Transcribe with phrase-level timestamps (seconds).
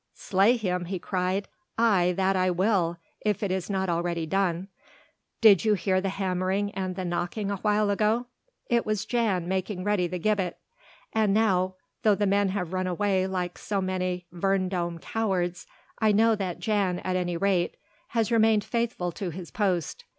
[0.15, 1.47] "Slay him," he cried,
[1.77, 4.67] "aye that I will, if it is not already done.
[5.41, 8.25] Did you hear the hammering and the knocking awhile ago?
[8.65, 10.57] It was Jan making ready the gibbet.
[11.13, 15.67] And now though the men have run away like so many verdommde cowards,
[15.99, 17.77] I know that Jan at any rate
[18.07, 20.03] has remained faithful to his post.